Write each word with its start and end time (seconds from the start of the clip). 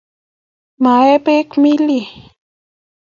Maee 0.83 1.15
beek 1.25 1.51
Millie 1.61 2.05